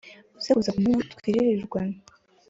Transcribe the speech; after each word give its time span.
uze 0.39 0.47
kuza 0.55 0.71
ku 0.75 0.79
manywa 0.83 1.03
twiririranwe 1.13 1.97